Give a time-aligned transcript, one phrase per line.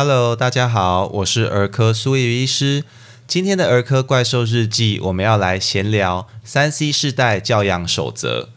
[0.00, 2.84] Hello，大家好，我是儿科苏怡医师。
[3.26, 8.50] 今天的儿科怪兽日记，我们要来闲聊三 C 世代教养守则。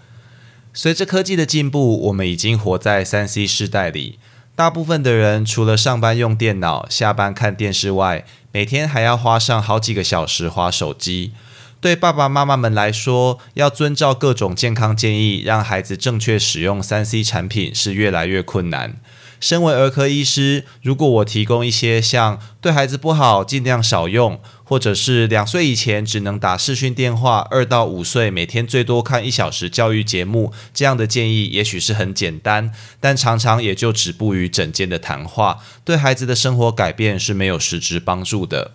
[0.71, 4.19] 随着科技的进步，我们已经活在三 C 世代里。
[4.55, 11.33] 大部分的人除了上班用电脑、下班看电视外，每天还要花上好几个小时花手机。
[11.80, 18.97] 对爸爸妈妈们来说，要遵照各种健康建议，让孩子正确使用三 C 产品是越来越困难。
[19.41, 38.72] 身为儿科医师，如果我提供一些像对孩子不好，尽量少用，或者是两岁以前只能打视讯电话，二到五岁每天最多看一小时教育节目这样的建议，也许是很简单，但常常也就止步于整间的谈话，对孩子的生活改变是没有实质帮助的。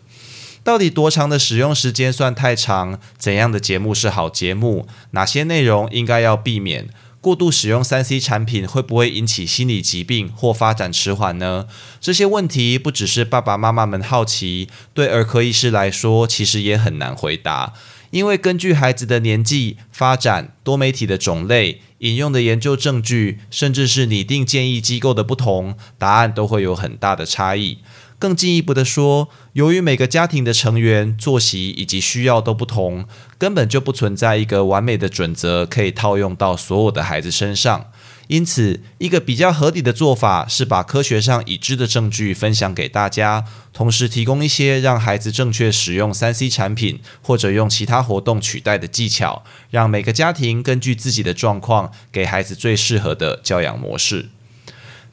[0.64, 2.98] 到底多长的使用时间算太长？
[3.16, 4.88] 怎样的节目是好节目？
[5.12, 6.88] 哪些内容应该要避免？
[7.26, 11.66] 过度使用三 C 产品会不会引起心理疾病或发展迟缓呢？
[12.00, 17.72] 这些问题不只是爸爸妈妈们好奇，对儿科医师来说，其实也很难回答。
[18.10, 27.78] 因为根据孩子的年纪、发展、多媒体的种类、引用的研究证据，甚至是拟定建议机构的不同，答案都会有很大的差异。
[28.18, 33.06] 更进一步的说，由于每个家庭的成员作息以及需要都不同，
[33.38, 37.90] 根本就不存在一个完美的准则可以套用到所有的孩子身上。
[38.28, 54.30] 因此，一个比较合理的做法是把科学上已知的证据分享给大家，同时提供一些让孩子正确使用三 C 产品或者用其他活动取代的技巧，让每个家庭根据自己的状况，给孩子最适合的教养模式。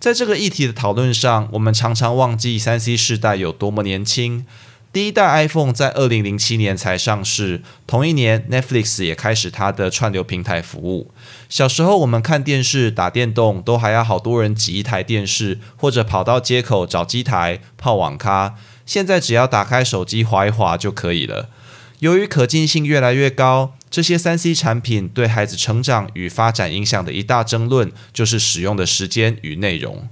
[0.03, 4.45] 在这个议题的讨论上，我们常常忘记三 C 世代有多么年轻。
[4.91, 11.11] 第一代 iPhone 在二零零七年才上市，同一年 Netflix 也开始它的串流平台服务。
[11.47, 18.55] 小时候我们看电视、打电动，都还要好多人挤一台电视，或者跑到街口找机台泡网咖。
[18.85, 21.47] 现在只要打开手机划一划就可以了。
[21.99, 23.75] 由于可进性越来越高。
[23.93, 30.09] 这些三 C 产品对孩子成长与发展影响的一大争论，就是使用的时间与内容。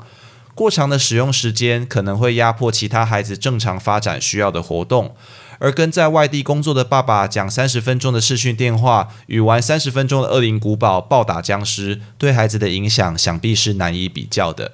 [0.53, 5.15] 过长的使用时间可能会压迫其他孩子正常发展需要的活动，
[5.57, 14.73] 而跟在外地工作的爸爸讲三十分钟的视讯电话，与玩三十分钟的恶灵古堡暴打僵尸，对孩子的影响想必是难以比较的。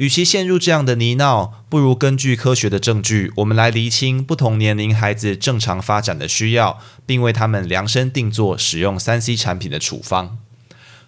[0.00, 10.38] 与其陷入这样的泥淖，不如根据科学的证据，我们来厘清不同年龄孩子正常发展的需要，并为他们量身定做使用三 C 产品的处方。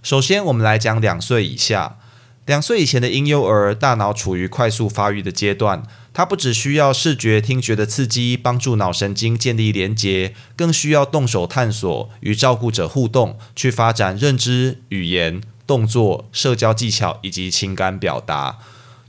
[0.02, 1.96] 首先，我们来讲两岁以下。
[2.44, 18.58] 两岁以前的婴幼儿大脑处于快速发育的阶段，它不只需要视觉、听觉的刺激帮助脑神经建立连接，更需要动手探索、与照顾者互动，去发展认知、语言、动作、社交技巧以及情感表达。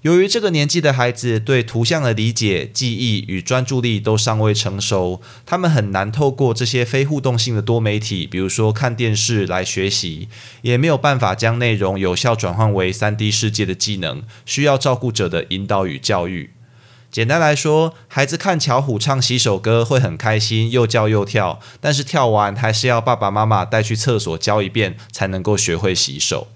[0.04, 10.28] 由于这个年纪的孩子对图像的理解、记忆与专注力都尚未成熟，他们很难透过这些非互动性的多媒体，比如说看电视来学习，
[10.62, 16.52] 也没有办法将内容有效转换为三 D 世界的技能，需要照顾者的引导与教育。
[17.10, 26.50] 简单来说，孩子看巧虎唱洗手歌会很开心，又叫又跳，但是跳完还是要爸爸妈妈带去厕所教一遍，才能够学会洗手。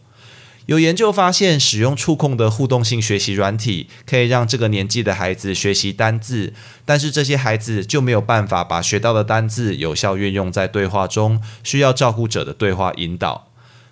[0.68, 13.48] 有研究发现，使用触控的互动性学习软体可以让这个年纪的孩子学习单字，但是这些孩子就没有办法把学到的单字有效运用在对话中，需要照顾者的对话引导。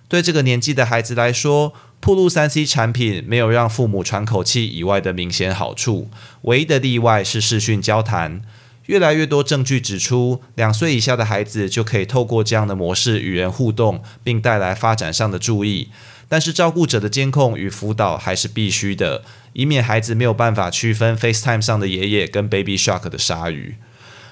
[0.09, 6.09] 对这个年纪的孩子来说，铺路三 C 产品没有让父母喘口气以外的明显好处，
[6.41, 8.41] 唯一的例外是视讯交谈。
[8.87, 15.89] 越来越多证据指出，两岁以下的孩子就可以透过这样的模式与人互动，并带来发展上的注意。
[16.27, 19.23] 但是照顾者的监控与辅导还是必须的，
[19.53, 23.75] 以免孩子没有办法区分 FaceTime 上的爷爷跟 Baby Shark 的鲨鱼。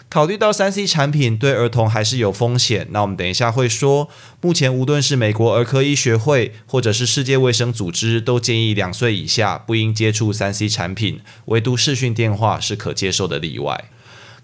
[0.10, 4.10] 考虑到三 C 产品对儿童还是有风险，那我们等一下会说，
[4.42, 13.86] 目前无论是美国儿科医学会或者是世界卫生组织，都建议两岁以下不应接触三 C 产品，唯独视讯电话是可接受的例外。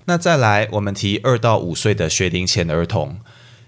[0.06, 3.20] 那再来，我们提二到五岁的学龄前儿童。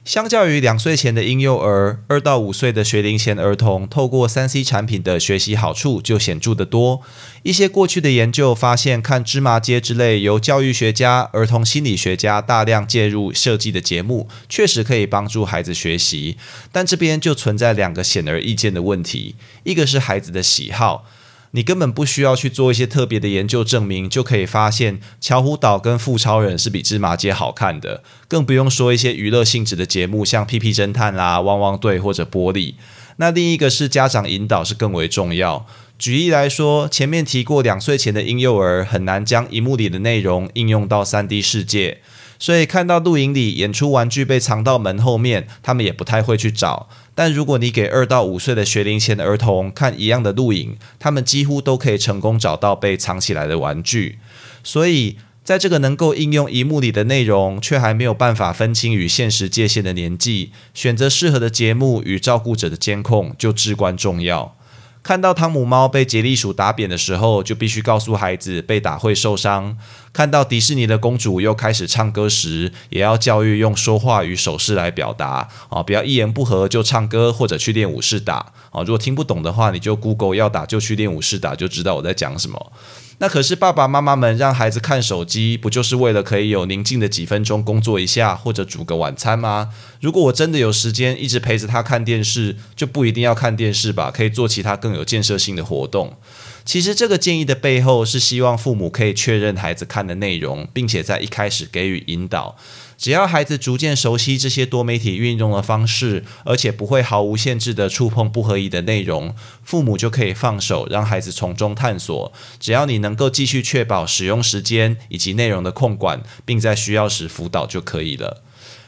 [0.03, 7.01] 相较于两岁前的婴幼儿，二到五岁的学龄前儿童透过三 C 产品的学习好处就显著得多。
[7.44, 16.36] 一些过去的研究发现，看芝麻街之类由教育学家、儿童心理学家大量介入设计的节目，确实可以帮助孩子学习。
[16.71, 21.06] 但这边就存在两个显而易见的问题：一个是孩子的喜好。
[21.51, 32.75] 你根本不需要去做一些特别的研究证明，就可以发现巧虎岛跟富超人是比芝麻街好看的，更不用说一些娱乐性质的节目，像屁屁侦探啦、汪汪队或者玻璃。
[33.18, 35.68] 那另一个是家长引导是更为重要。
[36.00, 42.00] 举例来说，前面提过，两岁前的婴幼儿很难将荧幕里的内容应用到三 D 世界，
[42.41, 46.89] 所以看到录影里演出玩具被藏到门后面，他们也不太会去找。
[47.13, 54.17] 但如果你给二到五岁的学龄前的儿童看一样的录影，他们几乎都可以成功找到被藏起来的玩具。
[54.63, 64.55] 所以，在这个能够应用荧幕里的内容，却还没有办法分清与现实界限的年纪，选择适合的节目与照顾者的监控就至关重要。
[65.03, 69.75] 看到汤姆猫被杰利鼠打扁的时候，就必须告诉孩子被打会受伤；
[70.13, 78.81] 看到迪士尼的公主又开始唱歌时，也要教育用说话与手势来表达啊，不要一言不合就唱歌或者去练武士打啊。
[78.81, 82.71] 如果听不懂的话，你就 Google 要打就去练武士打，就知道我在讲什么。
[83.19, 89.69] 那可是爸爸妈妈们让孩子看手机，不就是为了可以有宁静的几分钟工作一下，或者煮个晚餐吗？
[90.01, 96.17] 如果我真的有时间一直陪着他看电视，就不一定要看电视吧，可以做其他更有建设性的活动。
[96.63, 102.55] 其实这个建议的背后是希望父母可以确认孩子看的内容，并且在一开始给予引导。
[102.97, 112.31] 只要孩子逐渐熟悉这些多媒体运用的方式，而且不会毫无限制的触碰不合意的内容，父母就可以放手让孩子从中探索。
[112.59, 118.43] 只要你能够继续确保使用时间以及内容的控管，并在需要时辅导就可以了。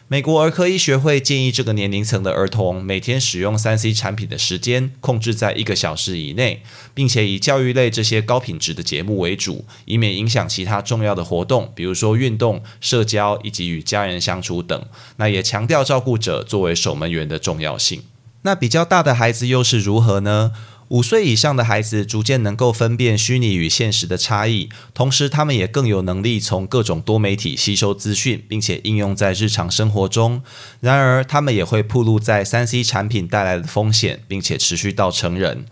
[0.09, 6.61] 美国儿科医学会建议这个年龄层的儿童每天使用三 C 产品的时间控制在一个小时以内，
[6.94, 14.85] 并且以教育类这些高品质的节目为主，以免影响其他重要的活动，比如说运动、社交以及与家人相处等。
[15.15, 18.03] 那也强调照顾者作为守门员的重要性。
[18.45, 20.51] 那比较大的孩子又是如何呢？
[20.89, 30.44] 五岁以上的孩子逐渐能够分辨虚拟与现实的差异，同时他们也更有能力从各种多媒体吸收资讯，并且应用在日常生活中。
[30.81, 35.65] 然而，他们也会暴露在三 C 产品带来的风险，并且持续到成人。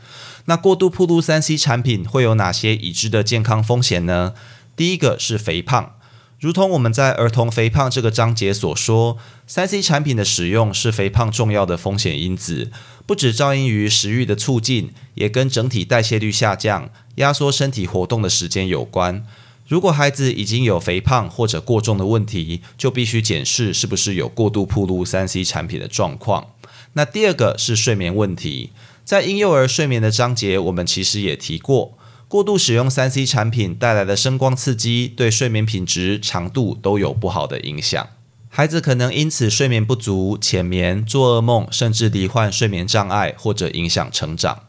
[0.46, 4.34] 那过度暴露三 C 产品会有哪些已知的健康风险呢？
[4.76, 5.94] 第一个是肥胖。
[6.42, 12.72] 如同我们在儿童肥胖这个章节所说，三 C 产品的使用是肥胖重要的风险因子，
[13.06, 19.24] 不止噪音于食欲的促进，也跟整体代谢率下降、压缩身体活动的时间有关。
[19.68, 26.48] 如果孩子已经有肥胖或者过重的问题，就必须检视是不是有过度铺路三 C 产品的状况。
[26.94, 28.72] 那第二个是睡眠问题，
[29.06, 32.00] 在婴幼儿睡眠的章节，我们其实也提过。
[32.32, 38.08] 过度使用三 C 产品带来的声光刺激，对睡眠品质、长度都有不好的影响。
[38.48, 44.64] 孩子可能因此睡眠不足、浅眠、做噩梦，甚至罹患睡眠障碍，或者影响成长。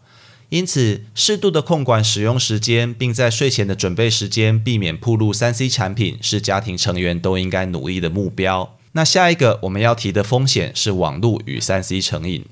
[0.49, 8.77] 因此，适度的控管使用时间，并在睡前的准备时间避免铺路三 C 产品，是家庭成员都应该努力的目标。
[8.91, 12.45] 那下一个我们要提的风险是网络与三 C 成瘾。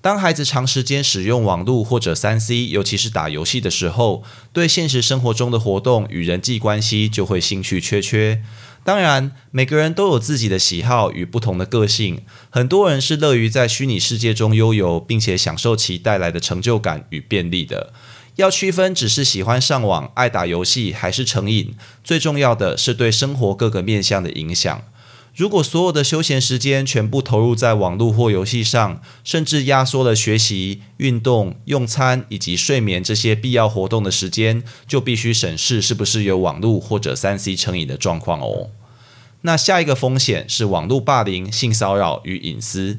[0.00, 4.22] 当孩子长时间使用网络或者三 C，尤其是打游戏的时候，
[4.52, 8.42] 对现实生活中的活动与人际关系就会兴趣缺缺。
[8.84, 17.92] 当然，每个人都有自己的喜好与不同的个性，很多人是乐于在虚拟世界中悠游，并且享受其带来的成就感与便利的。
[18.36, 21.74] 要区分只是喜欢上网、爱打游戏，还是成瘾，
[22.04, 24.84] 最重要的是对生活各个面向的影响。
[25.36, 38.70] 如果所有的休闲时间全部投入在网络或游戏上，甚至压缩了学习、运动、用餐以及睡眠这些必要活动的时间，就必须审视是不是有网络或者三 C 成瘾的状况哦。
[39.42, 42.98] 那下一个风险是网络霸凌、性骚扰与隐私。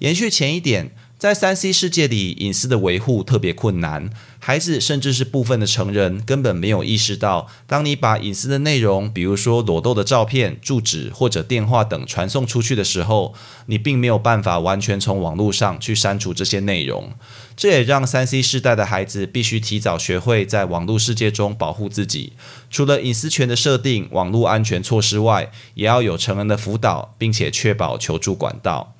[0.00, 0.94] 延续前一点。
[1.18, 4.08] 在三 C 世界里，隐私的维护特别困难。
[4.38, 13.34] 孩子甚至是部分的成人，根本没有意识到，当你把隐私的内容，比如说裸露的照片、住址或者电话等传送出去的时候，
[13.66, 17.12] 你并没有办法完全从网络上去删除这些内容。
[17.56, 22.34] 这也让三 C 世代的孩子必须提早学会在网络世界中保护自己。
[22.70, 28.94] 除了隐私权的设定、网络安全措施外，也要有成人的辅导，并且确保求助管道。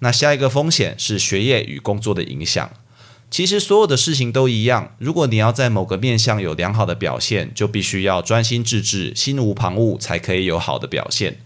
[0.00, 2.70] 那下一个风险是学业与工作的影响。
[3.30, 11.38] 其实所有的事情都一样，如果你要在某个面向有良好的表现，就必须要专心致志、心无旁骛，才可以有好的表现。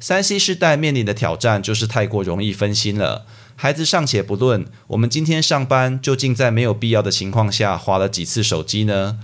[0.00, 3.24] 三 C 世代面临的挑战就是太过容易分心了。
[3.54, 9.20] 孩子尚且不论，我们今天上班究竟在没有必要的情况下花了几次手机呢？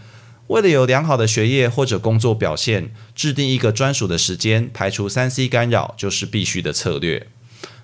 [0.47, 7.27] 为了有良好的学业或者工作表现，制定一个专属的时间，排除三 C 干扰，就是必须的策略。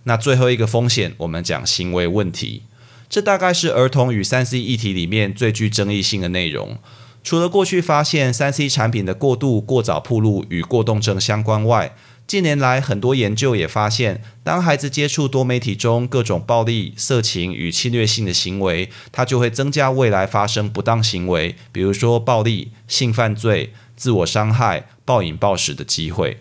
[0.04, 2.62] 那最后一个风险，我们讲行为问题，
[3.08, 6.78] 这大概是儿童与三 C 议题里面最具争议性的内容。
[7.22, 11.96] 除了过去发现三 C 产品的过度、过早铺路与过动症相关外，
[12.26, 26.38] 近年来，很多研究也发现，当孩子接触多媒体中各种暴力、色情与侵略性的行为，他就会增加未来发生不当行为，比如说暴力、性犯罪、自我伤害、暴饮暴食的机会。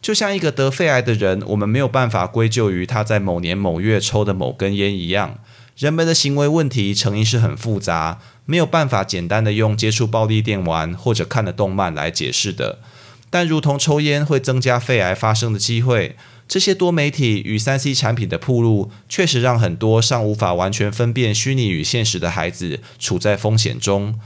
[0.00, 5.38] 就像一个得肺癌的人，我们没有办法归咎于他在某年某月抽的某根烟一样，
[5.76, 12.78] 人们的行为问题成因是很复杂，没有办法简单的用接触暴力电玩或者看的动漫来解释的。
[13.28, 24.18] 但如同抽烟会增加肺癌发生的机会，这些多媒体与三 C 产品的铺路，确实让很多尚无法完全分辨虚拟与现实的孩子处在风险中。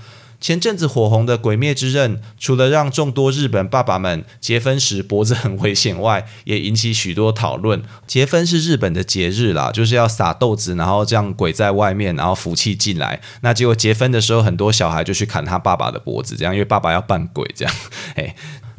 [0.43, 7.81] 前阵子火红的《鬼灭之刃》，除了让众多日本爸爸们结婚时脖子很危险外，也引起许多讨论。
[8.09, 13.21] 结婚是日本的节日啦，就是要撒豆子，然后这样鬼在外面，然后福气进来。
[13.43, 17.73] 那结果结婚的时候，很多小孩就去砍他爸爸的脖子，这样因为爸爸要扮鬼，这样，
[18.17, 18.35] 哎。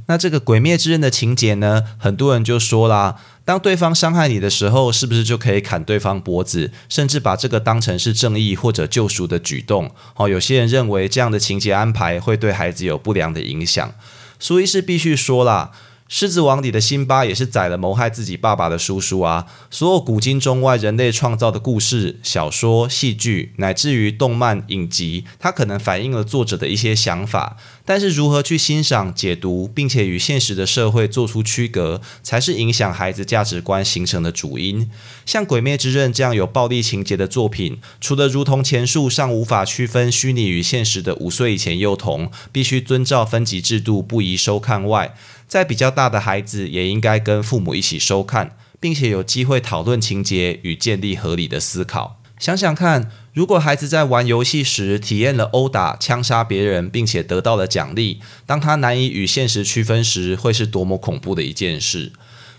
[0.08, 1.82] 那这个鬼灭之刃的情节呢？
[1.98, 9.92] 很多人就说啦，当对方伤害你的时候，是不是就可以砍对方脖子，甚至把这个当成是正义或者救赎的举动？
[10.16, 13.94] 哦，有些人认为这样的情节安排会对孩子有不良的影响，
[14.40, 15.72] 所以是必须说啦。
[16.16, 19.48] 《狮子王》里的辛巴也是宰了谋害自己爸爸的叔叔啊！
[19.72, 27.58] 所有古今中外人类创造的故事、小说、戏剧，乃至于动漫影集，它可能反映了作者的一些想法。
[27.84, 34.92] 但是如何去欣赏、解读，并且与现实的社会做出区隔，才是影响孩子价值观形成的主因。
[35.26, 45.16] 像《鬼灭之刃》这样有暴力情节的作品，除了如同前述尚无法区分虚拟与现实的五岁以前幼童必须遵照分级制度不宜收看外，
[45.48, 52.20] 在比较大的孩子也应该跟父母一起收看，并且有机会讨论情节与建立合理的思考。
[52.40, 62.12] 想想看，如果孩子在玩游戏时体验了殴打、枪杀别人，并且得到了奖励，当他难以与现实区分时，会是多么恐怖的一件事。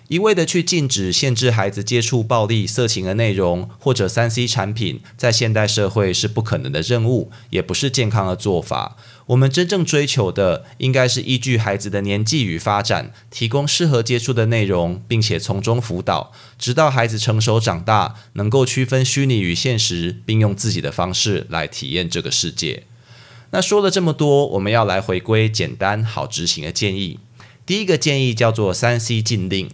[0.09, 8.99] 一味的去禁止、限制孩子接触暴力、色情的内容，或者三 C 产品，在现代社会是不可能的任务，也不是健康的做法。
[9.29, 22.83] 我们真正追求的，应该是依据孩子的年纪与发展，提供适合接触的内容，并且从中辅导，直到孩子成熟长大，能够区分虚拟与现实，并用自己的方式来体验这个世界。
[23.53, 27.19] 那说了这么多，我们要来回归简单好执行的建议。
[27.65, 29.71] 第一个建议叫做三 C 禁令。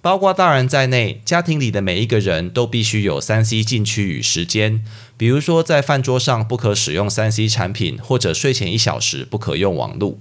[0.00, 4.84] 包括大人在内，家庭里的每一个人都必须有三 C 禁区与时间。
[5.16, 10.18] 比如说，在饭桌上不可使用三 C 产品，或者睡前一小时不可用网络。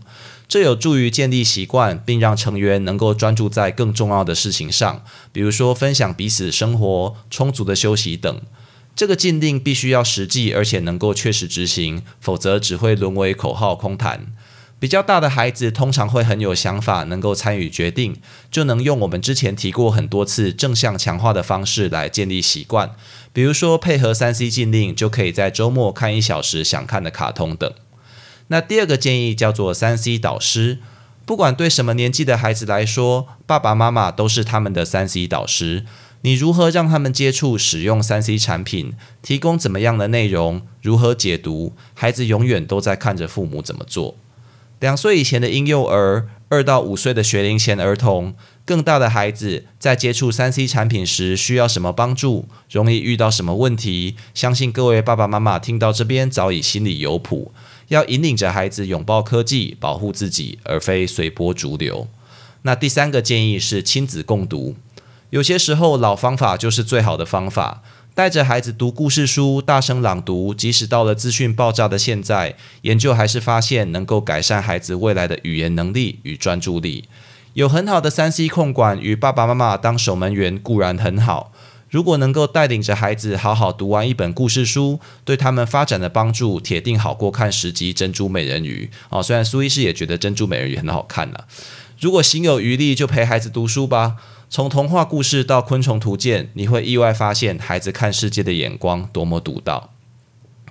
[0.48, 8.42] 这有助于建立习惯，并让成员能够专注在更重要的事情上，比如说分享彼此生活、充足的休息等。
[8.96, 14.34] 这个禁令必须要实际，而且能够确实执行，否则只会沦为口号空谈。
[14.80, 18.16] 比较大的孩子通常会很有想法，能够参与决定，
[18.52, 22.92] 就能用我们之前提过很多次正向强化的方式来建立习惯。
[23.34, 27.72] 比如说配合三 C 禁令，就可以在周末看一小时想看的卡通等。
[28.50, 30.78] 那第二个建议叫做三 C 导师，
[31.26, 35.86] 不管对什么年纪的孩子来说，爸爸妈妈都是他们的三 C 导师。
[36.22, 38.94] 你如何让他们接触使用三 C 产品？
[39.22, 40.62] 提供怎么样的内容？
[40.82, 41.74] 如何解读？
[41.96, 44.16] 孩子永远都在看着父母怎么做。
[44.80, 52.48] 两岁以前的婴幼儿，二到五岁的学龄前儿童，更大的孩子在接触三 C 产品时需要什么帮助？
[52.70, 54.16] 容易遇到什么问题？
[54.36, 57.52] 相信各位爸爸妈妈听到这边早已心里有谱，
[57.88, 62.08] 要引领着孩子拥抱科技，保护自己，而非随波逐流。
[62.62, 64.76] 那第三个建议是亲子共读，
[65.32, 67.82] 有些时候老方法就是最好的方法。
[68.18, 77.04] 带着孩子读故事书，大声朗读，即使到了资讯爆炸的现在，研究还是发现能够改善孩子未来的语言能力与专注力。
[77.54, 81.52] 有很好的三 C 控管与爸爸妈妈当守门员固然很好，
[81.92, 89.22] 如果能够带领着孩子好好读完一本故事书，对他们发展的帮助铁定好过看十集《珍珠美人鱼》哦。
[89.22, 91.38] 虽然苏医师也觉得《珍珠美人鱼》很好看呢，
[92.00, 94.16] 如果心有余力，就陪孩子读书吧。
[94.50, 99.92] 从童话故事到昆虫图鉴，你会意外发现孩子看世界的眼光多么独到。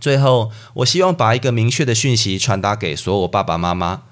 [0.00, 4.02] 最后，我希望把一个明确的讯息传达给所有爸爸妈妈：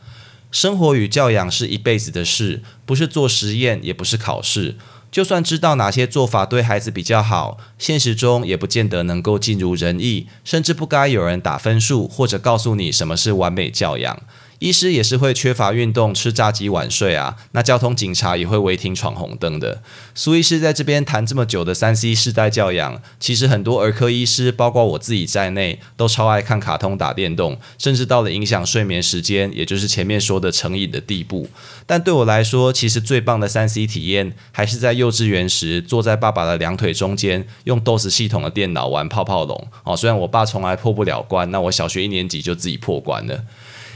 [0.51, 4.77] 生活与教养是一辈子的事，不是做实验，也不是考试。
[5.11, 14.23] 就算知道哪些做法对孩子比较好，现实中也不见得能够尽如人意，甚至不该有人打分数或者告诉你什么是完美教养。
[14.59, 17.37] 医师也是会缺乏运动、吃炸鸡晚睡啊。
[17.53, 19.83] 那交通警察也会违停闯红灯的。
[20.15, 31.49] 苏医师在这边谈这么久的三 C 世代教养，其实很多儿科医师，包括我自己在内，都超爱看卡通、打电动，甚至到了影响睡眠时间，也就是前面说的成瘾的地步。
[31.87, 39.69] 但对我来说，其实最棒的三 C 体验，还是在幼稚园时坐在爸爸的两腿中间，用 DOS 系统的电脑玩泡泡龙。
[39.83, 43.45] 哦，虽然我爸从来破不了关，那我小学一年级就自己破关了。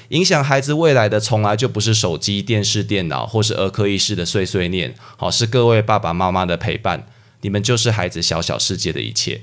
[0.09, 7.07] 影响孩子未来的，从来就不是手机、电视、电脑，或是儿科医师的碎碎念，好，是各位爸爸妈妈的陪伴。
[7.43, 9.43] 你们就是孩子小小世界的一切。